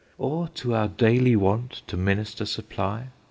[0.17, 3.09] Or to our daily want to minister supply?